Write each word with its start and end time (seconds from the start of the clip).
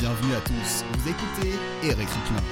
Bienvenue 0.00 0.34
à 0.34 0.40
tous, 0.40 0.84
vous 0.92 1.08
écoutez 1.08 1.52
Eric 1.84 2.08
Suclin. 2.08 2.42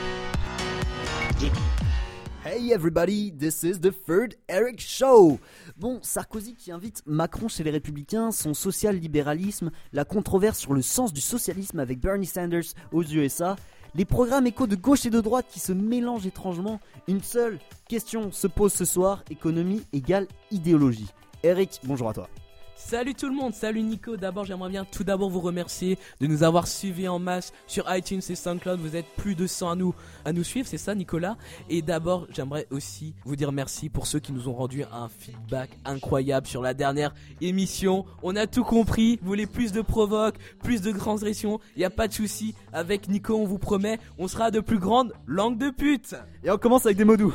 Hey 2.44 2.72
everybody, 2.72 3.32
this 3.32 3.64
is 3.64 3.80
the 3.80 3.90
third 3.90 4.36
Eric 4.48 4.80
Show. 4.80 5.40
Bon, 5.76 5.98
Sarkozy 6.02 6.54
qui 6.54 6.70
invite 6.70 7.02
Macron 7.06 7.48
chez 7.48 7.64
les 7.64 7.72
Républicains, 7.72 8.30
son 8.30 8.54
social-libéralisme, 8.54 9.70
la 9.92 10.04
controverse 10.04 10.58
sur 10.58 10.74
le 10.74 10.82
sens 10.82 11.12
du 11.12 11.20
socialisme 11.20 11.80
avec 11.80 11.98
Bernie 11.98 12.26
Sanders 12.26 12.74
aux 12.92 13.02
USA, 13.02 13.56
les 13.94 14.04
programmes 14.04 14.46
échos 14.46 14.68
de 14.68 14.76
gauche 14.76 15.04
et 15.06 15.10
de 15.10 15.20
droite 15.20 15.46
qui 15.50 15.60
se 15.60 15.72
mélangent 15.72 16.26
étrangement. 16.26 16.80
Une 17.08 17.22
seule 17.22 17.58
question 17.88 18.30
se 18.30 18.46
pose 18.46 18.72
ce 18.72 18.84
soir 18.84 19.24
économie 19.28 19.82
égale 19.92 20.28
idéologie. 20.52 21.10
Eric, 21.42 21.80
bonjour 21.84 22.10
à 22.10 22.14
toi. 22.14 22.28
Salut 22.74 23.14
tout 23.14 23.28
le 23.28 23.34
monde, 23.34 23.54
salut 23.54 23.82
Nico. 23.82 24.16
D'abord, 24.16 24.44
j'aimerais 24.44 24.68
bien 24.68 24.84
tout 24.84 25.04
d'abord 25.04 25.30
vous 25.30 25.40
remercier 25.40 25.98
de 26.20 26.26
nous 26.26 26.42
avoir 26.42 26.66
suivis 26.66 27.08
en 27.08 27.18
masse 27.18 27.52
sur 27.66 27.84
iTunes 27.94 28.20
et 28.28 28.34
SoundCloud. 28.34 28.80
Vous 28.80 28.96
êtes 28.96 29.06
plus 29.16 29.34
de 29.34 29.46
100 29.46 29.70
à 29.70 29.76
nous, 29.76 29.94
à 30.24 30.32
nous 30.32 30.44
suivre, 30.44 30.66
c'est 30.68 30.78
ça 30.78 30.94
Nicolas? 30.94 31.36
Et 31.70 31.80
d'abord, 31.80 32.26
j'aimerais 32.30 32.66
aussi 32.70 33.14
vous 33.24 33.36
dire 33.36 33.52
merci 33.52 33.88
pour 33.88 34.06
ceux 34.06 34.18
qui 34.18 34.32
nous 34.32 34.48
ont 34.48 34.54
rendu 34.54 34.84
un 34.92 35.08
feedback 35.08 35.70
incroyable 35.84 36.46
sur 36.46 36.60
la 36.60 36.74
dernière 36.74 37.14
émission. 37.40 38.04
On 38.22 38.36
a 38.36 38.46
tout 38.46 38.64
compris, 38.64 39.18
vous 39.22 39.28
voulez 39.28 39.46
plus 39.46 39.72
de 39.72 39.80
provoques, 39.80 40.36
plus 40.62 40.82
de 40.82 40.92
grandes 40.92 41.22
réactions, 41.22 41.60
il 41.76 41.80
n'y 41.80 41.84
a 41.84 41.90
pas 41.90 42.08
de 42.08 42.12
souci. 42.12 42.54
Avec 42.72 43.08
Nico, 43.08 43.34
on 43.34 43.46
vous 43.46 43.58
promet, 43.58 43.98
on 44.18 44.28
sera 44.28 44.50
de 44.50 44.60
plus 44.60 44.78
grandes 44.78 45.12
langues 45.26 45.58
de 45.58 45.70
pute. 45.70 46.14
Et 46.44 46.50
on 46.50 46.58
commence 46.58 46.84
avec 46.86 46.98
des 46.98 47.04
mots 47.04 47.16
doux. 47.16 47.34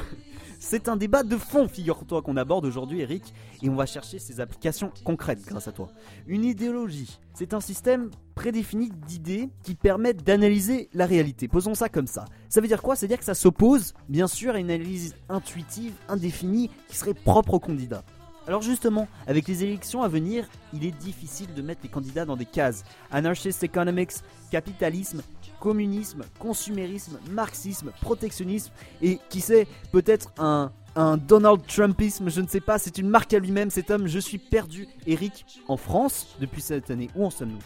C'est 0.60 0.90
un 0.90 0.98
débat 0.98 1.24
de 1.24 1.38
fond, 1.38 1.68
figure-toi, 1.68 2.22
qu'on 2.22 2.36
aborde 2.36 2.66
aujourd'hui, 2.66 3.02
Eric, 3.02 3.34
et 3.62 3.70
on 3.70 3.76
va 3.76 3.86
chercher 3.86 4.20
ses 4.20 4.40
applications 4.40 4.92
concrètes 5.04 5.46
grâce 5.46 5.68
à 5.68 5.72
toi. 5.72 5.88
Une 6.26 6.44
idéologie, 6.44 7.20
c'est 7.34 7.54
un 7.54 7.60
système 7.60 8.10
prédéfini 8.36 8.90
d'idées 8.90 9.50
qui 9.64 9.76
permettent 9.76 10.24
d'analyser 10.24 10.90
la 10.94 11.06
réalité. 11.06 11.48
Posons 11.48 11.76
ça 11.76 11.90
comme 11.90 12.08
ça. 12.08 12.26
Ça 12.50 12.60
veut 12.60 12.68
dire 12.68 12.82
quoi? 12.82 12.96
Ça 12.96 13.06
veut 13.06 13.10
dire 13.10 13.20
que 13.20 13.26
ça 13.26 13.36
s'oppose, 13.36 13.94
bien 14.10 14.28
sûr, 14.28 14.56
à 14.56 14.60
une 14.60 14.72
analyse 14.72 15.16
intuitive, 15.30 15.94
indéfinie, 16.10 16.70
qui 16.88 16.98
serait 16.98 17.14
propre 17.14 17.54
au 17.54 17.60
candidat. 17.60 18.04
Alors 18.48 18.62
justement, 18.62 19.10
avec 19.28 19.46
les 19.50 19.64
élections 19.64 20.04
à 20.04 20.08
venir, 20.08 20.48
il 20.74 20.86
est 20.86 20.98
difficile 20.98 21.54
de 21.54 21.62
mettre 21.62 21.82
les 21.84 21.90
candidats 21.90 22.24
dans 22.24 22.38
des 22.38 22.46
cases. 22.46 22.86
Anarchist 23.12 23.62
economics, 23.62 24.14
capitalisme, 24.52 25.22
communisme, 25.60 26.24
consumérisme, 26.40 27.20
marxisme, 27.32 27.92
protectionnisme 28.02 28.72
et 29.02 29.20
qui 29.30 29.42
sait, 29.42 29.68
peut-être 29.92 30.32
un, 30.38 30.72
un 30.96 31.18
Donald 31.18 31.66
Trumpisme, 31.68 32.30
je 32.30 32.42
ne 32.42 32.48
sais 32.48 32.62
pas, 32.62 32.78
c'est 32.80 32.98
une 32.98 33.10
marque 33.10 33.34
à 33.34 33.40
lui-même 33.40 33.70
cet 33.70 33.92
homme, 33.92 34.08
je 34.08 34.20
suis 34.20 34.38
perdu. 34.40 34.88
Eric, 35.06 35.46
en 35.68 35.78
France, 35.78 36.36
depuis 36.40 36.62
cette 36.62 36.90
année, 36.90 37.10
où 37.16 37.26
en 37.26 37.30
sommes-nous? 37.30 37.60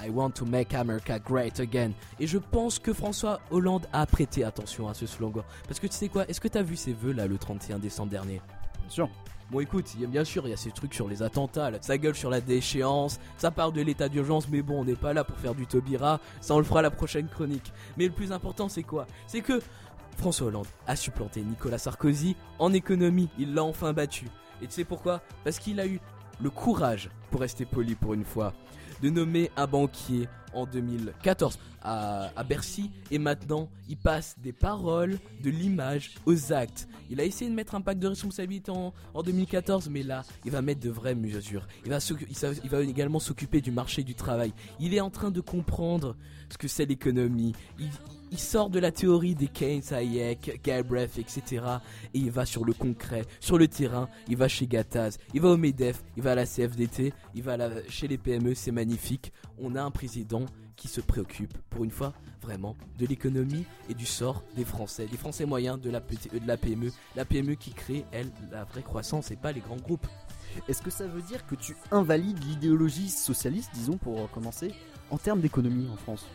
I 0.00 0.10
want 0.10 0.30
to 0.32 0.44
make 0.44 0.74
America 0.74 1.18
great 1.18 1.58
again. 1.58 1.90
Et 2.20 2.26
je 2.26 2.38
pense 2.38 2.78
que 2.78 2.92
François 2.92 3.40
Hollande 3.50 3.86
a 3.92 4.06
prêté 4.06 4.44
attention 4.44 4.88
à 4.88 4.94
ce 4.94 5.06
slogan. 5.06 5.42
Parce 5.66 5.80
que 5.80 5.86
tu 5.86 5.94
sais 5.94 6.08
quoi, 6.08 6.28
est-ce 6.28 6.40
que 6.40 6.48
tu 6.48 6.58
as 6.58 6.62
vu 6.62 6.76
ses 6.76 6.92
vœux 6.92 7.12
là 7.12 7.26
le 7.26 7.36
31 7.36 7.78
décembre 7.78 8.10
dernier? 8.10 8.40
Bon 9.50 9.60
écoute, 9.60 9.96
bien 9.96 10.24
sûr 10.24 10.46
il 10.46 10.50
y 10.50 10.52
a 10.52 10.58
ces 10.58 10.70
trucs 10.70 10.92
sur 10.92 11.08
les 11.08 11.22
attentats, 11.22 11.70
ça 11.80 11.96
gueule 11.96 12.14
sur 12.14 12.28
la 12.28 12.40
déchéance, 12.40 13.18
ça 13.38 13.50
parle 13.50 13.72
de 13.72 13.80
l'état 13.80 14.08
d'urgence, 14.08 14.48
mais 14.48 14.60
bon 14.60 14.80
on 14.80 14.84
n'est 14.84 14.94
pas 14.94 15.14
là 15.14 15.24
pour 15.24 15.38
faire 15.38 15.54
du 15.54 15.66
Tobira, 15.66 16.20
ça 16.42 16.54
on 16.54 16.58
le 16.58 16.64
fera 16.64 16.82
la 16.82 16.90
prochaine 16.90 17.28
chronique. 17.28 17.72
Mais 17.96 18.04
le 18.06 18.12
plus 18.12 18.30
important 18.32 18.68
c'est 18.68 18.82
quoi? 18.82 19.06
C'est 19.26 19.40
que 19.40 19.62
François 20.18 20.48
Hollande 20.48 20.66
a 20.86 20.96
supplanté 20.96 21.40
Nicolas 21.40 21.78
Sarkozy 21.78 22.36
en 22.58 22.72
économie, 22.72 23.30
il 23.38 23.54
l'a 23.54 23.64
enfin 23.64 23.92
battu. 23.92 24.26
Et 24.60 24.66
tu 24.66 24.72
sais 24.72 24.84
pourquoi? 24.84 25.22
Parce 25.44 25.58
qu'il 25.58 25.80
a 25.80 25.86
eu 25.86 26.00
le 26.40 26.50
courage, 26.50 27.08
pour 27.30 27.40
rester 27.40 27.64
poli 27.64 27.94
pour 27.94 28.14
une 28.14 28.24
fois, 28.24 28.52
de 29.02 29.10
nommer 29.10 29.50
un 29.56 29.66
banquier 29.66 30.28
en 30.54 30.66
2014 30.66 31.58
à, 31.82 32.44
Bercy 32.48 32.90
et 33.10 33.18
maintenant 33.18 33.68
il 33.88 33.96
passe 33.96 34.36
des 34.42 34.52
paroles, 34.52 35.18
de 35.42 35.50
l'image 35.50 36.14
aux 36.26 36.52
actes. 36.52 36.88
Il 37.10 37.20
a 37.20 37.24
essayé 37.24 37.50
de 37.50 37.54
mettre 37.54 37.74
un 37.74 37.80
pacte 37.80 38.00
de 38.00 38.08
responsabilité 38.08 38.70
en, 38.70 38.92
2014 39.22 39.88
mais 39.88 40.02
là 40.02 40.24
il 40.44 40.50
va 40.50 40.62
mettre 40.62 40.80
de 40.80 40.90
vraies 40.90 41.14
mesures. 41.14 41.66
Il 41.84 41.90
va, 41.90 41.98
il 42.64 42.70
va 42.70 42.80
également 42.82 43.20
s'occuper 43.20 43.60
du 43.60 43.70
marché 43.70 44.02
du 44.02 44.14
travail. 44.14 44.52
Il 44.80 44.94
est 44.94 45.00
en 45.00 45.10
train 45.10 45.30
de 45.30 45.40
comprendre 45.40 46.16
ce 46.50 46.58
que 46.58 46.68
c'est 46.68 46.86
l'économie. 46.86 47.54
Il, 47.78 47.88
il 48.30 48.38
sort 48.38 48.70
de 48.70 48.78
la 48.78 48.92
théorie 48.92 49.34
des 49.34 49.48
Keynes, 49.48 49.82
Hayek, 49.90 50.60
Galbraith, 50.62 51.18
etc. 51.18 51.64
Et 52.14 52.18
il 52.18 52.30
va 52.30 52.46
sur 52.46 52.64
le 52.64 52.72
concret, 52.72 53.24
sur 53.40 53.58
le 53.58 53.68
terrain. 53.68 54.08
Il 54.28 54.36
va 54.36 54.48
chez 54.48 54.66
Gattaz, 54.66 55.18
il 55.34 55.40
va 55.40 55.48
au 55.50 55.56
MEDEF, 55.56 56.02
il 56.16 56.22
va 56.22 56.32
à 56.32 56.34
la 56.34 56.46
CFDT, 56.46 57.12
il 57.34 57.42
va 57.42 57.56
chez 57.88 58.08
les 58.08 58.18
PME. 58.18 58.54
C'est 58.54 58.72
magnifique. 58.72 59.32
On 59.58 59.74
a 59.76 59.82
un 59.82 59.90
président 59.90 60.44
qui 60.76 60.88
se 60.88 61.00
préoccupe, 61.00 61.56
pour 61.70 61.84
une 61.84 61.90
fois, 61.90 62.12
vraiment, 62.40 62.76
de 62.98 63.06
l'économie 63.06 63.64
et 63.90 63.94
du 63.94 64.06
sort 64.06 64.44
des 64.54 64.64
Français, 64.64 65.06
des 65.06 65.16
Français 65.16 65.44
moyens 65.44 65.80
de 65.80 65.90
la, 65.90 66.00
de 66.00 66.46
la 66.46 66.56
PME. 66.56 66.92
La 67.16 67.24
PME 67.24 67.54
qui 67.54 67.72
crée, 67.72 68.04
elle, 68.12 68.30
la 68.52 68.64
vraie 68.64 68.82
croissance 68.82 69.30
et 69.30 69.36
pas 69.36 69.52
les 69.52 69.60
grands 69.60 69.76
groupes. 69.76 70.06
Est-ce 70.68 70.82
que 70.82 70.90
ça 70.90 71.06
veut 71.06 71.22
dire 71.22 71.46
que 71.46 71.56
tu 71.56 71.76
invalides 71.90 72.42
l'idéologie 72.44 73.10
socialiste, 73.10 73.70
disons, 73.74 73.96
pour 73.96 74.30
commencer, 74.30 74.72
en 75.10 75.18
termes 75.18 75.40
d'économie 75.40 75.88
en 75.92 75.96
France? 75.96 76.26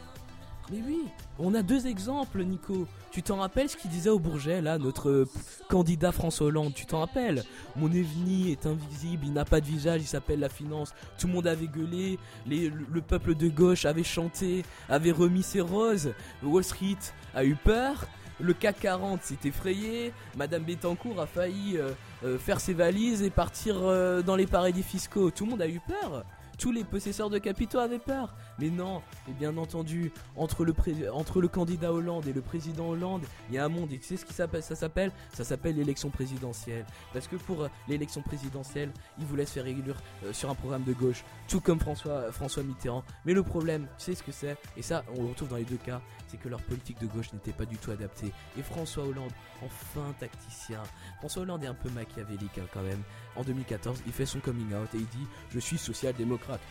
Mais 0.72 0.80
oui, 0.86 1.06
on 1.40 1.54
a 1.54 1.62
deux 1.62 1.88
exemples, 1.88 2.44
Nico. 2.44 2.88
Tu 3.12 3.22
t'en 3.22 3.38
rappelles 3.38 3.70
ce 3.70 3.78
qu'il 3.78 3.92
disait 3.92 4.10
au 4.10 4.20
Bourget, 4.20 4.62
là, 4.62 4.78
notre 4.78 5.10
euh, 5.10 5.30
candidat 5.70 6.12
François 6.12 6.48
Hollande? 6.48 6.74
Tu 6.74 6.86
t'en 6.86 7.00
rappelles? 7.00 7.44
Mon 7.76 7.92
ennemi 7.92 8.52
est 8.52 8.66
invisible, 8.66 9.26
il 9.26 9.34
n'a 9.34 9.46
pas 9.46 9.60
de 9.62 9.66
visage, 9.66 10.02
il 10.02 10.08
s'appelle 10.08 10.40
la 10.40 10.50
finance. 10.50 10.94
Tout 11.20 11.28
le 11.28 11.34
monde 11.34 11.48
avait 11.48 11.68
gueulé, 11.68 12.18
le, 12.48 13.02
peuple 13.02 13.36
de 13.36 13.50
gauche 13.50 13.86
avait 13.86 14.04
chanté, 14.04 14.64
avait 14.90 15.12
remis 15.12 15.44
ses 15.44 15.62
roses. 15.62 16.14
Wall 16.42 16.64
Street 16.64 16.98
a 17.36 17.44
eu 17.44 17.56
peur. 17.56 18.08
Le 18.40 18.54
CAC 18.54 18.80
40 18.80 19.22
s'est 19.22 19.38
effrayé, 19.46 20.12
Madame 20.36 20.64
Bettencourt 20.64 21.22
a 21.22 21.28
failli 21.28 21.78
euh, 21.78 21.92
euh, 22.26 22.40
faire 22.40 22.60
ses 22.60 22.74
valises 22.74 23.22
et 23.22 23.30
partir 23.30 23.76
dans 24.24 24.36
les 24.36 24.48
paradis 24.48 24.82
fiscaux. 24.82 25.30
Tout 25.30 25.46
le 25.46 25.52
monde 25.52 25.62
a 25.62 25.68
eu 25.68 25.80
peur 25.80 26.26
tous 26.58 26.72
les 26.72 26.84
possesseurs 26.84 27.30
de 27.30 27.40
capitaux 27.40 27.80
avaient 27.80 28.00
peur. 28.00 28.34
Mais 28.60 28.70
non, 28.70 29.02
et 29.28 29.34
bien 29.34 29.56
entendu, 29.58 30.12
entre 30.36 30.64
le, 30.64 31.48
candidat 31.48 31.92
Hollande 31.92 32.28
et 32.28 32.34
le 32.34 32.42
président 32.42 32.90
Hollande, 32.90 33.24
il 33.50 33.56
y 33.56 33.58
a 33.58 33.66
un 33.66 33.70
monde. 33.70 33.92
Et 33.92 33.98
tu 33.98 34.06
sais 34.06 34.18
ce 34.18 34.26
qui 34.26 34.34
ça 34.34 34.48
s'appelle? 34.76 35.12
Ça 35.34 35.44
s'appelle 35.44 35.76
l'élection 35.76 36.10
présidentielle. 36.10 36.86
Parce 37.14 37.28
que 37.28 37.36
pour 37.36 37.64
euh, 37.64 37.68
l'élection 37.88 38.22
présidentielle, 38.22 38.92
ils 39.20 39.26
voulaient 39.26 39.46
se 39.46 39.54
faire 39.54 39.68
élire 39.68 39.96
euh, 40.24 40.34
sur 40.34 40.50
un 40.50 40.56
programme 40.56 40.84
de 40.84 40.94
gauche, 40.94 41.24
tout 41.48 41.62
comme 41.62 41.80
François, 41.80 42.32
François 42.32 42.64
Mitterrand. 42.64 43.04
Mais 43.26 43.34
le 43.34 43.44
problème, 43.44 43.88
tu 43.98 44.06
sais 44.06 44.16
ce 44.16 44.24
que 44.24 44.32
c'est? 44.32 44.58
Et 44.78 44.82
ça, 44.82 45.04
on 45.18 45.24
le 45.24 45.30
retrouve 45.30 45.50
dans 45.50 45.58
les 45.58 45.64
deux 45.64 45.78
cas, 45.78 46.02
c'est 46.28 46.38
que 46.38 46.50
leur 46.50 46.62
politique 46.62 47.00
de 47.00 47.08
gauche 47.08 47.32
n'était 47.34 47.52
pas 47.52 47.66
du 47.66 47.78
tout 47.78 47.92
adaptée. 47.92 48.32
Et 48.58 48.62
François 48.64 49.04
Hollande, 49.04 49.32
enfin 49.64 50.14
tacticien. 50.20 50.82
François 51.20 51.44
Hollande 51.44 51.64
est 51.64 51.68
un 51.68 51.74
peu 51.74 51.90
machiavélique 51.90 52.58
hein, 52.58 52.68
quand 52.74 52.82
même. 52.82 53.02
En 53.36 53.44
2014, 53.44 54.04
il 54.06 54.12
fait 54.12 54.26
son 54.26 54.40
coming 54.40 54.74
out 54.74 54.90
et 54.94 54.98
il 54.98 55.08
dit 55.08 55.28
Je 55.52 55.60
suis 55.60 55.78
social-démocrate. 55.78 56.62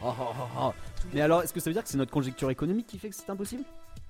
Mais 1.13 1.21
alors, 1.21 1.43
est-ce 1.43 1.53
que 1.53 1.61
ça 1.61 1.72
veut 1.73 1.75
dire 1.75 1.85
que 1.85 1.89
c'est 1.89 1.99
notre 1.99 2.13
conjecture 2.13 2.51
économique 2.51 2.87
qui 2.87 2.99
fait 2.99 3.09
que 3.09 3.15
c'est 3.15 3.31
impossible? 3.31 3.65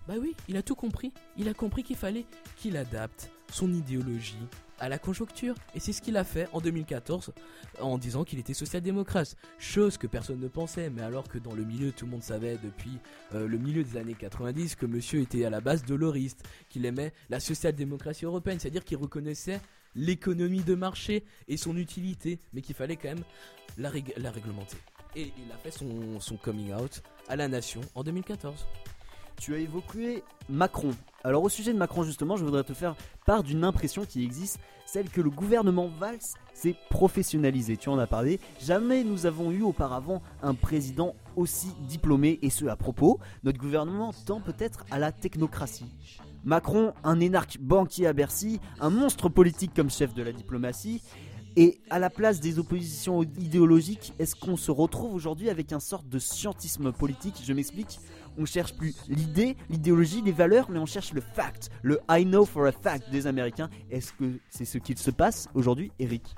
Bah 0.08 0.14
oui, 0.20 0.34
il 0.48 0.56
a 0.56 0.62
tout 0.62 0.74
compris. 0.74 1.12
Il 1.36 1.48
a 1.48 1.54
compris 1.54 1.84
qu'il 1.84 1.96
fallait 1.96 2.26
qu'il 2.56 2.76
adapte 2.76 3.30
son 3.52 3.72
idéologie 3.72 4.36
à 4.80 4.88
la 4.88 4.98
conjoncture. 4.98 5.54
Et 5.76 5.80
c'est 5.80 5.92
ce 5.92 6.02
qu'il 6.02 6.16
a 6.16 6.24
fait 6.24 6.48
en 6.52 6.60
2014 6.60 7.32
en 7.80 7.98
disant 7.98 8.24
qu'il 8.24 8.40
était 8.40 8.54
social-démocrate. 8.54 9.36
Chose 9.58 9.96
que 9.96 10.08
personne 10.08 10.40
ne 10.40 10.48
pensait, 10.48 10.90
mais 10.90 11.02
alors 11.02 11.28
que 11.28 11.38
dans 11.38 11.54
le 11.54 11.62
milieu, 11.62 11.92
tout 11.92 12.04
le 12.06 12.10
monde 12.10 12.24
savait 12.24 12.58
depuis 12.62 12.98
euh, 13.34 13.46
le 13.46 13.58
milieu 13.58 13.84
des 13.84 13.96
années 13.96 14.16
90 14.18 14.74
que 14.74 14.86
monsieur 14.86 15.20
était 15.20 15.44
à 15.44 15.50
la 15.50 15.60
base 15.60 15.84
doloriste, 15.84 16.42
qu'il 16.68 16.84
aimait 16.84 17.12
la 17.30 17.38
social-démocratie 17.38 18.24
européenne, 18.24 18.58
c'est-à-dire 18.58 18.84
qu'il 18.84 18.96
reconnaissait 18.96 19.60
l'économie 19.94 20.62
de 20.62 20.74
marché 20.74 21.24
et 21.46 21.56
son 21.56 21.76
utilité, 21.76 22.40
mais 22.52 22.60
qu'il 22.60 22.74
fallait 22.74 22.96
quand 22.96 23.08
même 23.08 23.24
la, 23.78 23.90
réglementer. 23.90 24.78
Et 25.14 25.30
il 25.38 25.52
a 25.52 25.56
fait 25.58 25.70
son, 25.70 26.18
son 26.18 26.36
coming 26.36 26.72
out 26.72 27.02
à 27.32 27.36
la 27.36 27.48
nation 27.48 27.80
en 27.94 28.04
2014. 28.04 28.66
Tu 29.40 29.54
as 29.54 29.58
évoqué 29.58 30.22
Macron. 30.50 30.90
Alors 31.24 31.42
au 31.42 31.48
sujet 31.48 31.72
de 31.72 31.78
Macron 31.78 32.02
justement, 32.02 32.36
je 32.36 32.44
voudrais 32.44 32.62
te 32.62 32.74
faire 32.74 32.94
part 33.24 33.42
d'une 33.42 33.64
impression 33.64 34.04
qui 34.04 34.22
existe, 34.22 34.60
celle 34.84 35.08
que 35.08 35.22
le 35.22 35.30
gouvernement 35.30 35.88
Valls 35.98 36.18
s'est 36.52 36.76
professionnalisé. 36.90 37.78
Tu 37.78 37.88
en 37.88 37.98
as 37.98 38.06
parlé. 38.06 38.38
Jamais 38.60 39.02
nous 39.02 39.24
avons 39.24 39.50
eu 39.50 39.62
auparavant 39.62 40.20
un 40.42 40.52
président 40.52 41.14
aussi 41.34 41.68
diplômé 41.88 42.38
et 42.42 42.50
ce 42.50 42.66
à 42.66 42.76
propos. 42.76 43.18
Notre 43.44 43.58
gouvernement 43.58 44.12
tend 44.26 44.40
peut-être 44.40 44.84
à 44.90 44.98
la 44.98 45.10
technocratie. 45.10 45.86
Macron, 46.44 46.92
un 47.02 47.18
énarque 47.18 47.56
banquier 47.60 48.08
à 48.08 48.12
Bercy, 48.12 48.60
un 48.78 48.90
monstre 48.90 49.30
politique 49.30 49.72
comme 49.74 49.90
chef 49.90 50.12
de 50.12 50.22
la 50.22 50.32
diplomatie, 50.32 51.00
et 51.56 51.80
à 51.90 51.98
la 51.98 52.10
place 52.10 52.40
des 52.40 52.58
oppositions 52.58 53.22
idéologiques, 53.22 54.14
est-ce 54.18 54.34
qu'on 54.34 54.56
se 54.56 54.70
retrouve 54.70 55.14
aujourd'hui 55.14 55.50
avec 55.50 55.72
un 55.72 55.80
sorte 55.80 56.08
de 56.08 56.18
scientisme 56.18 56.92
politique? 56.92 57.42
Je 57.44 57.52
m'explique. 57.52 58.00
On 58.38 58.46
cherche 58.46 58.74
plus 58.74 58.94
l'idée, 59.08 59.56
l'idéologie, 59.68 60.22
les 60.22 60.32
valeurs, 60.32 60.70
mais 60.70 60.78
on 60.78 60.86
cherche 60.86 61.12
le 61.12 61.20
fact, 61.20 61.70
le 61.82 62.00
I 62.08 62.24
know 62.24 62.46
for 62.46 62.66
a 62.66 62.72
fact 62.72 63.10
des 63.10 63.26
Américains. 63.26 63.68
Est-ce 63.90 64.12
que 64.14 64.38
c'est 64.48 64.64
ce 64.64 64.78
qu'il 64.78 64.96
se 64.96 65.10
passe 65.10 65.48
aujourd'hui, 65.54 65.92
Eric? 65.98 66.34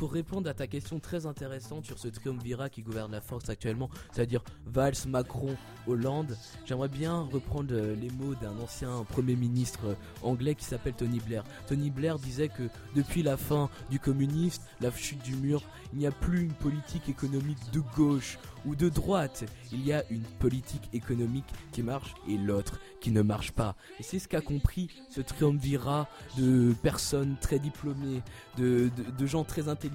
Pour 0.00 0.12
répondre 0.14 0.48
à 0.48 0.54
ta 0.54 0.66
question 0.66 0.98
très 0.98 1.26
intéressante 1.26 1.84
sur 1.84 1.98
ce 1.98 2.08
triumvirat 2.08 2.70
qui 2.70 2.80
gouverne 2.80 3.12
la 3.12 3.20
France 3.20 3.50
actuellement, 3.50 3.90
c'est-à-dire 4.10 4.42
Valls, 4.64 4.94
Macron, 5.06 5.54
Hollande, 5.86 6.38
j'aimerais 6.64 6.88
bien 6.88 7.20
reprendre 7.30 7.74
euh, 7.74 7.94
les 7.96 8.08
mots 8.08 8.34
d'un 8.34 8.58
ancien 8.60 9.04
Premier 9.10 9.36
ministre 9.36 9.80
euh, 9.88 9.94
anglais 10.22 10.54
qui 10.54 10.64
s'appelle 10.64 10.94
Tony 10.94 11.20
Blair. 11.20 11.44
Tony 11.66 11.90
Blair 11.90 12.18
disait 12.18 12.48
que 12.48 12.62
depuis 12.96 13.22
la 13.22 13.36
fin 13.36 13.68
du 13.90 13.98
communisme, 14.00 14.62
la 14.80 14.90
chute 14.90 15.22
du 15.22 15.34
mur, 15.36 15.62
il 15.92 15.98
n'y 15.98 16.06
a 16.06 16.12
plus 16.12 16.44
une 16.44 16.52
politique 16.54 17.10
économique 17.10 17.58
de 17.70 17.80
gauche 17.94 18.38
ou 18.64 18.76
de 18.76 18.88
droite. 18.88 19.44
Il 19.72 19.84
y 19.84 19.92
a 19.92 20.02
une 20.10 20.22
politique 20.38 20.88
économique 20.94 21.46
qui 21.72 21.82
marche 21.82 22.14
et 22.28 22.38
l'autre 22.38 22.78
qui 23.00 23.10
ne 23.10 23.22
marche 23.22 23.52
pas. 23.52 23.74
Et 23.98 24.02
c'est 24.02 24.18
ce 24.18 24.28
qu'a 24.28 24.40
compris 24.40 24.88
ce 25.10 25.20
triumvirat 25.20 26.08
de 26.38 26.74
personnes 26.82 27.36
très 27.40 27.58
diplômées, 27.58 28.22
de, 28.56 28.90
de- 28.96 29.10
de 29.18 29.26
gens 29.26 29.44
très 29.44 29.68
intelligents. 29.68 29.89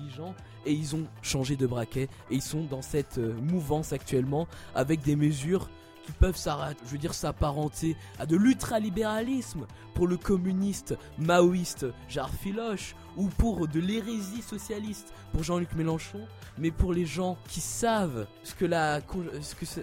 Et 0.65 0.73
ils 0.73 0.95
ont 0.95 1.05
changé 1.21 1.55
de 1.55 1.67
braquet 1.67 2.09
et 2.31 2.35
ils 2.35 2.41
sont 2.41 2.63
dans 2.63 2.81
cette 2.81 3.17
euh, 3.17 3.33
mouvance 3.41 3.93
actuellement 3.93 4.47
avec 4.73 5.01
des 5.03 5.15
mesures 5.15 5.69
qui 6.05 6.11
peuvent 6.11 6.37
s'apparenter 6.37 7.95
à 8.19 8.25
de 8.25 8.35
l'ultralibéralisme 8.35 9.65
pour 9.95 10.07
le 10.07 10.17
communiste 10.17 10.95
maoïste 11.17 11.87
Jarre 12.07 12.29
Filoche 12.29 12.95
ou 13.17 13.27
pour 13.27 13.67
de 13.67 13.79
l'hérésie 13.79 14.43
socialiste 14.43 15.13
pour 15.31 15.43
Jean-Luc 15.43 15.73
Mélenchon 15.73 16.27
mais 16.57 16.71
pour 16.71 16.93
les 16.93 17.05
gens 17.05 17.37
qui 17.47 17.59
savent 17.59 18.27
ce 18.43 18.53
que, 18.53 18.65
la, 18.65 19.01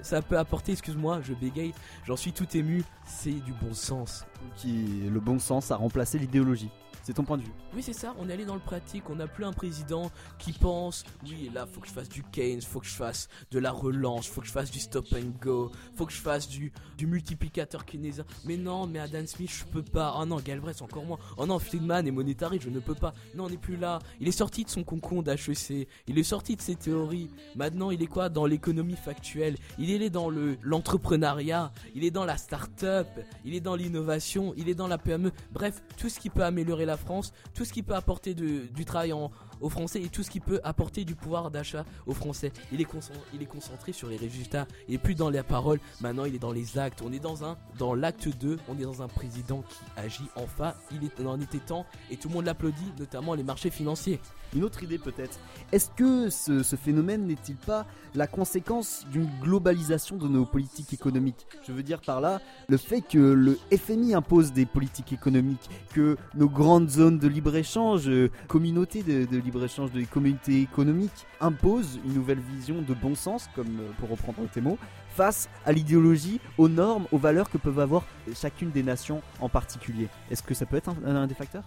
ça 0.02 0.22
peut 0.22 0.38
apporter, 0.38 0.72
excuse-moi, 0.72 1.20
je 1.22 1.34
bégaye, 1.34 1.74
j'en 2.06 2.16
suis 2.16 2.32
tout 2.32 2.46
ému, 2.56 2.82
c'est 3.04 3.30
du 3.30 3.52
bon 3.52 3.74
sens. 3.74 4.24
Qui 4.56 5.02
le 5.12 5.20
bon 5.20 5.38
sens 5.38 5.70
a 5.70 5.76
remplacé 5.76 6.18
l'idéologie. 6.18 6.70
C'est 7.02 7.14
ton 7.14 7.24
point 7.24 7.36
de 7.36 7.42
vue. 7.42 7.52
Oui, 7.74 7.82
c'est 7.82 7.92
ça, 7.92 8.14
on 8.18 8.28
est 8.28 8.32
allé 8.32 8.44
dans 8.44 8.54
le 8.54 8.60
pratique, 8.60 9.10
on 9.10 9.16
n'a 9.16 9.26
plus 9.26 9.44
un 9.44 9.52
président 9.52 10.10
qui 10.38 10.52
pense, 10.52 11.04
oui, 11.24 11.50
là, 11.52 11.66
faut 11.66 11.80
que 11.80 11.88
je 11.88 11.92
fasse 11.92 12.08
du 12.08 12.22
Keynes, 12.22 12.62
faut 12.62 12.78
que 12.78 12.86
je 12.86 12.94
fasse 12.94 13.28
de 13.50 13.58
la 13.58 13.72
relance, 13.72 14.28
faut 14.28 14.40
que 14.40 14.46
je 14.46 14.52
fasse 14.52 14.70
du 14.70 14.78
stop 14.78 15.06
and 15.12 15.32
go, 15.40 15.72
faut 15.96 16.06
que 16.06 16.12
je 16.12 16.20
fasse 16.20 16.48
du, 16.48 16.72
multiplicateur 17.00 17.84
keynésien. 17.84 18.24
Mais 18.44 18.56
non, 18.56 18.86
mais 18.86 19.00
Adam 19.00 19.26
Smith, 19.26 19.50
je 19.50 19.64
peux 19.64 19.82
pas. 19.82 20.16
Oh 20.20 20.24
non, 20.24 20.36
Galbraith, 20.36 20.80
encore 20.82 21.04
moins. 21.04 21.18
Oh 21.36 21.46
non, 21.46 21.58
Friedman 21.58 22.06
et 22.06 22.12
Monetary, 22.12 22.60
je 22.60 22.70
ne 22.70 22.78
peux 22.78 22.94
pas. 22.94 23.12
Non, 23.34 23.46
on 23.46 23.50
n'est 23.50 23.56
plus 23.56 23.76
là. 23.76 23.98
Il 24.20 24.28
est 24.28 24.32
sorti 24.32 24.62
de 24.64 24.70
son 24.70 24.84
concon 24.84 25.20
d'HEC, 25.20 25.88
il 26.06 26.18
est 26.18 26.22
sorti 26.22 26.54
de 26.54 26.62
ses 26.62 26.76
théories. 26.76 27.28
Maintenant, 27.56 27.90
il 27.90 28.00
est 28.02 28.06
quoi 28.06 28.28
Dans 28.28 28.46
l'économie 28.46 28.94
factuelle? 28.94 29.56
Il 29.78 29.90
est 29.90 30.10
dans 30.10 30.30
le 30.30 30.56
l'entrepreneuriat, 30.62 31.72
il 31.96 32.04
est 32.04 32.12
dans 32.12 32.24
la 32.24 32.36
start-up, 32.36 33.08
il 33.44 33.54
est 33.54 33.60
dans 33.60 33.74
l'innovation, 33.74 34.54
il 34.56 34.68
est 34.68 34.74
dans 34.74 34.86
la 34.86 34.98
PME. 34.98 35.32
Bref, 35.52 35.82
tout 35.96 36.08
ce 36.08 36.20
qui 36.20 36.30
peut 36.30 36.44
améliorer 36.44 36.86
la 36.86 36.91
France, 36.96 37.32
tout 37.54 37.64
ce 37.64 37.72
qui 37.72 37.82
peut 37.82 37.94
apporter 37.94 38.34
du 38.34 38.84
travail 38.84 39.12
en- 39.12 39.30
aux 39.62 39.68
Français 39.68 40.02
et 40.02 40.08
tout 40.08 40.22
ce 40.22 40.30
qui 40.30 40.40
peut 40.40 40.60
apporter 40.64 41.04
du 41.04 41.14
pouvoir 41.14 41.50
d'achat 41.50 41.84
aux 42.06 42.14
Français. 42.14 42.52
Il 42.72 42.80
est, 42.80 42.88
il 43.32 43.42
est 43.42 43.46
concentré 43.46 43.92
sur 43.92 44.08
les 44.08 44.16
résultats 44.16 44.66
et 44.88 44.98
plus 44.98 45.14
dans 45.14 45.30
les 45.30 45.42
paroles. 45.42 45.80
Maintenant, 46.00 46.24
il 46.24 46.34
est 46.34 46.38
dans 46.40 46.52
les 46.52 46.78
actes. 46.78 47.02
On 47.02 47.12
est 47.12 47.18
dans 47.18 47.44
un, 47.44 47.56
dans 47.78 47.94
l'acte 47.94 48.28
2, 48.28 48.58
on 48.68 48.78
est 48.78 48.82
dans 48.82 49.02
un 49.02 49.08
président 49.08 49.62
qui 49.62 49.78
agit 49.96 50.28
enfin. 50.36 50.74
Il 50.90 51.26
en 51.26 51.40
était 51.40 51.58
temps 51.58 51.86
et 52.10 52.16
tout 52.16 52.28
le 52.28 52.34
monde 52.34 52.46
l'applaudit, 52.46 52.92
notamment 52.98 53.34
les 53.34 53.42
marchés 53.42 53.70
financiers. 53.70 54.20
Une 54.54 54.64
autre 54.64 54.82
idée 54.82 54.98
peut-être. 54.98 55.38
Est-ce 55.72 55.88
que 55.96 56.28
ce, 56.28 56.62
ce 56.62 56.76
phénomène 56.76 57.26
n'est-il 57.26 57.56
pas 57.56 57.86
la 58.14 58.26
conséquence 58.26 59.06
d'une 59.10 59.28
globalisation 59.40 60.16
de 60.16 60.28
nos 60.28 60.44
politiques 60.44 60.92
économiques? 60.92 61.46
Je 61.66 61.72
veux 61.72 61.82
dire 61.82 62.00
par 62.02 62.20
là 62.20 62.40
le 62.68 62.76
fait 62.76 63.00
que 63.00 63.18
le 63.18 63.58
FMI 63.74 64.14
impose 64.14 64.52
des 64.52 64.66
politiques 64.66 65.12
économiques, 65.12 65.70
que 65.94 66.16
nos 66.34 66.48
grandes 66.48 66.90
zones 66.90 67.18
de 67.18 67.28
libre-échange, 67.28 68.08
euh, 68.08 68.30
communautés 68.48 69.02
de, 69.02 69.24
de 69.24 69.36
libre-échange, 69.38 69.51
des 69.92 70.06
communautés 70.06 70.60
économiques 70.62 71.26
imposent 71.40 71.98
une 72.04 72.14
nouvelle 72.14 72.40
vision 72.40 72.82
de 72.82 72.94
bon 72.94 73.14
sens, 73.14 73.48
comme 73.54 73.80
euh, 73.80 73.90
pour 73.98 74.08
reprendre 74.10 74.48
tes 74.50 74.60
mots, 74.60 74.78
face 75.14 75.48
à 75.66 75.72
l'idéologie, 75.72 76.40
aux 76.58 76.68
normes, 76.68 77.06
aux 77.12 77.18
valeurs 77.18 77.50
que 77.50 77.58
peuvent 77.58 77.80
avoir 77.80 78.04
chacune 78.34 78.70
des 78.70 78.82
nations 78.82 79.22
en 79.40 79.48
particulier. 79.48 80.08
Est-ce 80.30 80.42
que 80.42 80.54
ça 80.54 80.66
peut 80.66 80.76
être 80.76 80.88
un- 80.90 81.16
un 81.16 81.26
des 81.26 81.34
facteurs? 81.34 81.64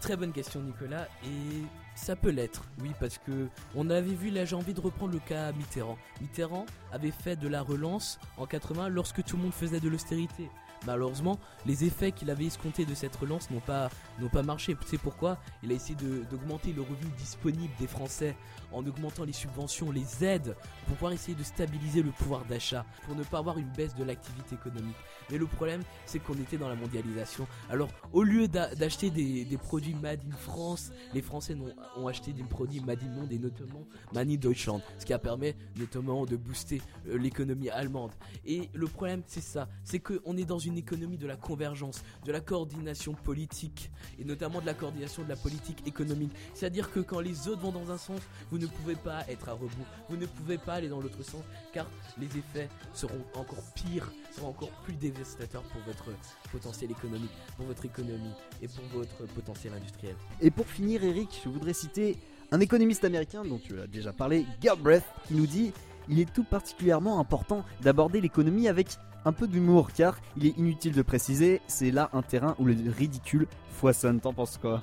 Très 0.00 0.16
bonne 0.16 0.32
question 0.32 0.60
Nicolas 0.62 1.06
et 1.24 1.62
ça 1.94 2.16
peut 2.16 2.30
l'être, 2.30 2.62
oui 2.80 2.90
parce 2.98 3.18
que 3.18 3.48
on 3.74 3.90
avait 3.90 4.14
vu 4.14 4.30
là 4.30 4.46
j'ai 4.46 4.56
envie 4.56 4.72
de 4.72 4.80
reprendre 4.80 5.12
le 5.12 5.18
cas 5.18 5.52
Mitterrand. 5.52 5.98
Mitterrand 6.22 6.64
avait 6.90 7.10
fait 7.10 7.36
de 7.36 7.46
la 7.48 7.60
relance 7.60 8.18
en 8.38 8.46
80 8.46 8.88
lorsque 8.88 9.22
tout 9.22 9.36
le 9.36 9.42
monde 9.42 9.52
faisait 9.52 9.78
de 9.78 9.90
l'austérité. 9.90 10.48
Malheureusement, 10.86 11.38
les 11.66 11.84
effets 11.84 12.10
qu'il 12.12 12.30
avait 12.30 12.46
escomptés 12.46 12.86
de 12.86 12.94
cette 12.94 13.14
relance 13.16 13.50
n'ont 13.50 13.60
pas, 13.60 13.90
pas 14.32 14.42
marché. 14.42 14.76
C'est 14.86 14.98
pourquoi? 14.98 15.38
Il 15.62 15.70
a 15.72 15.74
essayé 15.74 15.94
d'augmenter 16.30 16.72
le 16.72 16.80
revenu 16.82 17.10
disponible 17.18 17.72
des 17.78 17.86
Français 17.86 18.34
en 18.72 18.86
augmentant 18.86 19.24
les 19.24 19.32
subventions, 19.32 19.90
les 19.90 20.24
aides, 20.24 20.56
pour 20.86 20.94
pouvoir 20.94 21.12
essayer 21.12 21.34
de 21.34 21.42
stabiliser 21.42 22.02
le 22.02 22.10
pouvoir 22.12 22.44
d'achat, 22.44 22.86
pour 23.04 23.14
ne 23.14 23.24
pas 23.24 23.38
avoir 23.38 23.58
une 23.58 23.68
baisse 23.70 23.94
de 23.94 24.04
l'activité 24.04 24.54
économique. 24.54 24.96
Mais 25.30 25.38
le 25.38 25.46
problème, 25.46 25.82
c'est 26.06 26.18
qu'on 26.20 26.34
était 26.34 26.56
dans 26.56 26.68
la 26.68 26.76
mondialisation. 26.76 27.46
Alors, 27.68 27.88
au 28.12 28.22
lieu 28.22 28.48
d'a- 28.48 28.74
d'acheter 28.74 29.10
des, 29.10 29.44
des 29.44 29.56
produits 29.58 29.94
Made 29.94 30.20
in 30.26 30.36
France, 30.36 30.92
les 31.12 31.20
Français 31.22 31.54
n'ont- 31.54 31.74
ont 31.96 32.06
acheté 32.06 32.32
des 32.32 32.42
produits 32.44 32.80
Made 32.80 33.02
in 33.02 33.10
Monde 33.20 33.32
et 33.32 33.38
notamment 33.38 33.84
Made 34.14 34.30
in 34.30 34.36
Deutschland, 34.36 34.80
ce 34.98 35.04
qui 35.04 35.12
a 35.12 35.18
permis 35.18 35.52
notamment 35.76 36.24
de 36.26 36.36
booster 36.36 36.80
euh, 37.08 37.18
l'économie 37.18 37.70
allemande. 37.70 38.12
Et 38.46 38.70
le 38.72 38.86
problème, 38.86 39.22
c'est 39.26 39.40
ça, 39.42 39.68
c'est 39.84 39.98
qu'on 40.00 40.36
est 40.36 40.44
dans 40.44 40.58
une 40.58 40.69
économie 40.76 41.16
de 41.16 41.26
la 41.26 41.36
convergence, 41.36 42.02
de 42.24 42.32
la 42.32 42.40
coordination 42.40 43.14
politique, 43.14 43.90
et 44.18 44.24
notamment 44.24 44.60
de 44.60 44.66
la 44.66 44.74
coordination 44.74 45.22
de 45.22 45.28
la 45.28 45.36
politique 45.36 45.86
économique. 45.86 46.32
C'est-à-dire 46.54 46.90
que 46.92 47.00
quand 47.00 47.20
les 47.20 47.48
autres 47.48 47.62
vont 47.62 47.72
dans 47.72 47.90
un 47.90 47.98
sens, 47.98 48.20
vous 48.50 48.58
ne 48.58 48.66
pouvez 48.66 48.96
pas 48.96 49.24
être 49.28 49.48
à 49.48 49.52
rebours, 49.52 49.86
vous 50.08 50.16
ne 50.16 50.26
pouvez 50.26 50.58
pas 50.58 50.74
aller 50.74 50.88
dans 50.88 51.00
l'autre 51.00 51.22
sens, 51.22 51.42
car 51.72 51.86
les 52.18 52.26
effets 52.26 52.68
seront 52.92 53.24
encore 53.34 53.62
pires, 53.74 54.12
seront 54.34 54.48
encore 54.48 54.70
plus 54.84 54.94
dévastateurs 54.94 55.62
pour 55.62 55.80
votre 55.82 56.10
potentiel 56.50 56.90
économique, 56.90 57.30
pour 57.56 57.66
votre 57.66 57.84
économie 57.84 58.34
et 58.62 58.68
pour 58.68 58.84
votre 58.92 59.26
potentiel 59.34 59.72
industriel. 59.74 60.14
Et 60.40 60.50
pour 60.50 60.66
finir, 60.66 61.02
Eric, 61.04 61.40
je 61.44 61.48
voudrais 61.48 61.74
citer 61.74 62.18
un 62.52 62.60
économiste 62.60 63.04
américain 63.04 63.44
dont 63.44 63.58
tu 63.58 63.80
as 63.80 63.86
déjà 63.86 64.12
parlé, 64.12 64.44
Galbraith, 64.60 65.04
qui 65.26 65.34
nous 65.34 65.46
dit 65.46 65.72
Il 66.08 66.18
est 66.18 66.32
tout 66.32 66.44
particulièrement 66.44 67.20
important 67.20 67.64
d'aborder 67.80 68.20
l'économie 68.20 68.68
avec 68.68 68.88
un 69.24 69.32
peu 69.32 69.46
d'humour, 69.46 69.92
car 69.92 70.18
il 70.36 70.46
est 70.46 70.56
inutile 70.58 70.92
de 70.92 71.02
préciser, 71.02 71.60
c'est 71.66 71.90
là 71.90 72.10
un 72.12 72.22
terrain 72.22 72.54
où 72.58 72.64
le 72.64 72.74
ridicule 72.90 73.46
foisonne. 73.72 74.20
T'en 74.20 74.32
penses 74.32 74.58
quoi? 74.58 74.82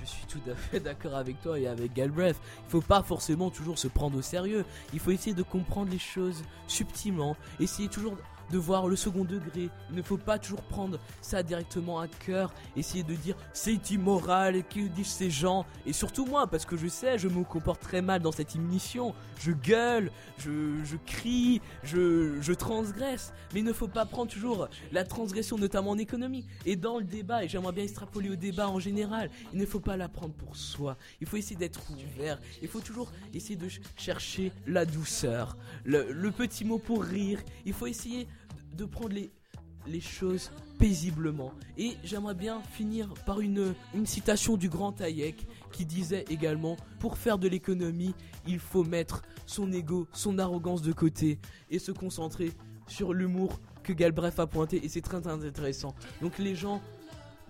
Je 0.00 0.10
suis 0.10 0.26
tout 0.26 0.40
à 0.50 0.54
fait 0.54 0.80
d'accord 0.84 1.14
avec 1.14 1.40
toi 1.40 1.58
et 1.58 1.66
avec 1.66 1.94
Galbraith. 1.94 2.36
Il 2.66 2.70
faut 2.70 2.80
pas 2.82 3.02
forcément 3.02 3.50
toujours 3.50 3.78
se 3.78 3.88
prendre 3.88 4.18
au 4.18 4.22
sérieux. 4.22 4.64
Il 4.92 5.00
faut 5.00 5.10
essayer 5.10 5.34
de 5.34 5.42
comprendre 5.42 5.90
les 5.90 5.98
choses 5.98 6.42
subtilement. 6.66 7.36
Essayer 7.58 7.88
toujours 7.88 8.16
de 8.50 8.58
voir 8.58 8.86
le 8.86 8.96
second 8.96 9.24
degré. 9.24 9.70
Il 9.90 9.96
ne 9.96 10.02
faut 10.02 10.16
pas 10.16 10.38
toujours 10.38 10.62
prendre 10.62 10.98
ça 11.20 11.42
directement 11.42 12.00
à 12.00 12.08
cœur. 12.08 12.52
Essayer 12.76 13.02
de 13.02 13.14
dire 13.14 13.36
c'est 13.52 13.90
immoral, 13.90 14.62
que 14.64 14.80
disent 14.88 15.06
ces 15.08 15.30
gens? 15.30 15.66
Et 15.86 15.92
surtout 15.92 16.26
moi, 16.26 16.46
parce 16.46 16.64
que 16.64 16.76
je 16.76 16.88
sais, 16.88 17.18
je 17.18 17.28
me 17.28 17.44
comporte 17.44 17.80
très 17.80 18.02
mal 18.02 18.20
dans 18.20 18.32
cette 18.32 18.54
émission. 18.54 19.14
Je 19.40 19.52
gueule, 19.52 20.10
je, 20.38 20.82
je 20.84 20.96
crie, 21.06 21.60
je, 21.82 22.40
je 22.40 22.52
transgresse. 22.52 23.32
Mais 23.52 23.60
il 23.60 23.64
ne 23.64 23.72
faut 23.72 23.88
pas 23.88 24.04
prendre 24.06 24.30
toujours 24.30 24.68
la 24.92 25.04
transgression, 25.04 25.58
notamment 25.58 25.90
en 25.90 25.98
économie. 25.98 26.46
Et 26.66 26.76
dans 26.76 26.98
le 26.98 27.04
débat, 27.04 27.44
et 27.44 27.48
j'aimerais 27.48 27.72
bien 27.72 27.84
extrapoler 27.84 28.30
au 28.30 28.36
débat 28.36 28.68
en 28.68 28.78
général, 28.78 29.30
il 29.52 29.58
ne 29.58 29.66
faut 29.66 29.80
pas 29.80 29.96
la 29.96 30.08
prendre 30.08 30.34
pour 30.34 30.56
soi. 30.56 30.96
Il 31.20 31.26
faut 31.26 31.36
essayer 31.36 31.56
d'être 31.56 31.80
ouvert. 31.90 32.40
Il 32.62 32.68
faut 32.68 32.80
toujours 32.80 33.10
essayer 33.32 33.56
de 33.56 33.68
ch- 33.68 33.80
chercher 33.96 34.52
la 34.66 34.84
douceur, 34.84 35.56
le 35.84 36.30
petit 36.30 36.64
mot 36.64 36.78
pour 36.78 37.02
rire. 37.02 37.40
Il 37.64 37.72
faut 37.72 37.86
essayer 37.86 38.26
de, 38.74 38.84
prendre 38.84 39.14
les, 39.14 40.00
choses 40.00 40.50
paisiblement. 40.78 41.52
Et 41.76 41.96
j'aimerais 42.04 42.34
bien 42.34 42.62
finir 42.72 43.12
par 43.26 43.40
une, 43.40 43.74
une 43.94 44.06
citation 44.06 44.56
du 44.56 44.68
grand 44.68 45.00
Hayek 45.00 45.46
qui 45.72 45.84
disait 45.84 46.24
également 46.30 46.76
pour 47.00 47.18
faire 47.18 47.38
de 47.38 47.48
l'économie, 47.48 48.14
il 48.46 48.58
faut 48.58 48.84
mettre 48.84 49.22
son 49.46 49.72
ego, 49.72 50.06
son 50.12 50.38
arrogance 50.38 50.82
de 50.82 50.92
côté 50.92 51.38
et 51.70 51.78
se 51.78 51.92
concentrer 51.92 52.52
sur 52.86 53.12
l'humour 53.12 53.60
que 53.82 53.92
Galbraith 53.92 54.38
a 54.38 54.46
pointé 54.46 54.84
et 54.84 54.88
c'est 54.88 55.02
très 55.02 55.26
intéressant. 55.26 55.94
Donc 56.22 56.38
les 56.38 56.54
gens, 56.54 56.80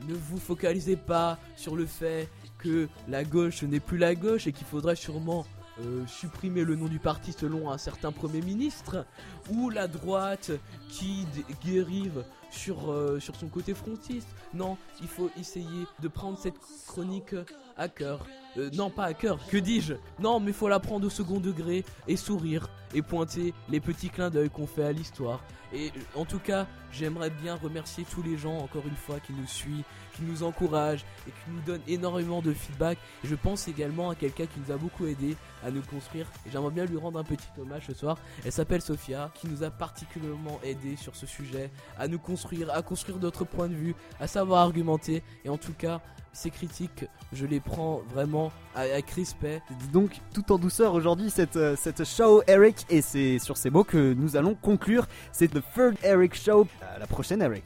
ne 0.08 0.14
vous 0.14 0.38
focalisez 0.38 0.96
pas 0.96 1.38
sur 1.56 1.76
le 1.76 1.86
fait 1.86 2.28
que 2.58 2.88
la 3.08 3.24
gauche 3.24 3.62
n'est 3.62 3.80
plus 3.80 3.98
la 3.98 4.14
gauche 4.14 4.46
et 4.46 4.52
qu'il 4.52 4.66
faudrait 4.66 4.96
sûrement 4.96 5.46
euh, 5.80 6.06
supprimer 6.06 6.64
le 6.64 6.76
nom 6.76 6.86
du 6.86 6.98
parti 6.98 7.32
selon 7.32 7.70
un 7.70 7.78
certain 7.78 8.12
Premier 8.12 8.40
ministre, 8.40 9.06
ou 9.50 9.70
la 9.70 9.88
droite 9.88 10.52
qui 10.88 11.26
dérive 11.64 12.24
sur, 12.50 12.90
euh, 12.90 13.18
sur 13.20 13.34
son 13.36 13.48
côté 13.48 13.74
frontiste. 13.74 14.28
Non, 14.52 14.76
il 15.00 15.08
faut 15.08 15.30
essayer 15.38 15.86
de 16.00 16.08
prendre 16.08 16.38
cette 16.38 16.58
chronique 16.86 17.34
à 17.76 17.88
cœur. 17.88 18.24
Euh, 18.56 18.70
non, 18.74 18.90
pas 18.90 19.04
à 19.04 19.14
cœur, 19.14 19.38
que 19.48 19.56
dis-je? 19.56 19.94
Non, 20.20 20.40
mais 20.40 20.52
faut 20.52 20.68
la 20.68 20.80
prendre 20.80 21.06
au 21.06 21.10
second 21.10 21.40
degré 21.40 21.84
et 22.06 22.16
sourire 22.16 22.68
et 22.94 23.02
pointer 23.02 23.52
les 23.68 23.80
petits 23.80 24.10
clins 24.10 24.30
d'œil 24.30 24.50
qu'on 24.50 24.66
fait 24.66 24.84
à 24.84 24.92
l'histoire. 24.92 25.40
Et 25.72 25.88
euh, 25.88 26.20
en 26.20 26.24
tout 26.24 26.38
cas, 26.38 26.68
j'aimerais 26.92 27.30
bien 27.30 27.56
remercier 27.56 28.04
tous 28.08 28.22
les 28.22 28.36
gens, 28.36 28.56
encore 28.58 28.86
une 28.86 28.94
fois, 28.94 29.18
qui 29.18 29.32
nous 29.32 29.46
suivent, 29.46 29.82
qui 30.14 30.22
nous 30.22 30.44
encouragent 30.44 31.04
et 31.26 31.30
qui 31.30 31.50
nous 31.50 31.60
donnent 31.62 31.82
énormément 31.88 32.40
de 32.40 32.52
feedback. 32.52 32.98
Je 33.24 33.34
pense 33.34 33.66
également 33.66 34.10
à 34.10 34.14
quelqu'un 34.14 34.46
qui 34.46 34.60
nous 34.60 34.72
a 34.72 34.76
beaucoup 34.76 35.06
aidé 35.06 35.36
à 35.64 35.72
nous 35.72 35.82
construire. 35.82 36.26
J'aimerais 36.52 36.70
bien 36.70 36.84
lui 36.84 36.96
rendre 36.96 37.18
un 37.18 37.24
petit 37.24 37.48
hommage 37.60 37.86
ce 37.88 37.94
soir. 37.94 38.18
Elle 38.44 38.52
s'appelle 38.52 38.82
Sophia, 38.82 39.32
qui 39.34 39.48
nous 39.48 39.64
a 39.64 39.70
particulièrement 39.70 40.60
aidé 40.62 40.94
sur 40.94 41.16
ce 41.16 41.26
sujet, 41.26 41.70
à 41.98 42.06
nous 42.06 42.20
construire, 42.20 42.72
à 42.72 42.82
construire 42.82 43.18
notre 43.18 43.44
point 43.44 43.66
de 43.66 43.74
vue, 43.74 43.96
à 44.20 44.28
savoir 44.28 44.62
argumenter. 44.62 45.24
Et 45.44 45.48
en 45.48 45.58
tout 45.58 45.72
cas, 45.72 46.00
ces 46.32 46.50
critiques, 46.50 47.06
je 47.32 47.46
les 47.46 47.60
prends 47.60 48.02
vraiment 48.12 48.43
avec 48.74 49.10
respect. 49.10 49.62
Dis 49.78 49.88
donc 49.88 50.10
tout 50.32 50.52
en 50.52 50.58
douceur 50.58 50.94
aujourd'hui 50.94 51.30
cette, 51.30 51.56
euh, 51.56 51.76
cette 51.76 52.04
show 52.04 52.42
Eric 52.46 52.86
et 52.90 53.02
c'est 53.02 53.38
sur 53.38 53.56
ces 53.56 53.70
mots 53.70 53.84
que 53.84 54.14
nous 54.14 54.36
allons 54.36 54.54
conclure. 54.54 55.06
C'est 55.32 55.48
The 55.48 55.62
Third 55.74 55.96
Eric 56.02 56.34
Show. 56.34 56.66
À 56.94 56.98
la 56.98 57.06
prochaine 57.06 57.42
Eric. 57.42 57.64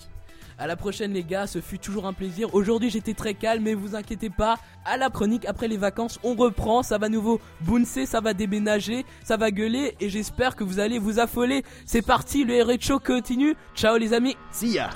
À 0.61 0.67
la 0.67 0.75
prochaine 0.75 1.13
les 1.13 1.23
gars, 1.23 1.47
ce 1.47 1.61
fut 1.61 1.79
toujours 1.79 2.07
un 2.07 2.13
plaisir. 2.13 2.53
Aujourd'hui 2.53 2.91
j'étais 2.91 3.15
très 3.15 3.35
calme 3.35 3.63
mais 3.63 3.75
vous 3.75 3.95
inquiétez 3.95 4.29
pas. 4.29 4.57
À 4.85 4.97
la 4.97 5.09
chronique 5.09 5.47
après 5.47 5.69
les 5.69 5.77
vacances, 5.77 6.19
on 6.25 6.35
reprend, 6.35 6.83
ça 6.83 6.99
va 6.99 7.09
nouveau 7.09 7.41
bouncer, 7.61 8.07
ça 8.07 8.21
va 8.21 8.35
déménager, 8.35 9.05
ça 9.23 9.37
va 9.37 9.51
gueuler 9.51 9.95
et 10.01 10.11
j'espère 10.11 10.57
que 10.57 10.65
vous 10.65 10.81
allez 10.81 10.99
vous 10.99 11.21
affoler. 11.21 11.63
C'est 11.87 12.03
parti, 12.03 12.45
le 12.45 12.55
Eric 12.55 12.83
Show 12.85 12.99
continue. 12.99 13.55
Ciao 13.77 13.97
les 13.97 14.13
amis. 14.13 14.37
See 14.51 14.73
ya. 14.73 14.91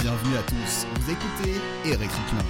Bienvenue 0.00 0.36
à 0.36 0.42
tous. 0.42 0.86
Vous 0.94 1.10
écoutez 1.10 1.60
Eric 1.84 2.10
Souclin. 2.10 2.44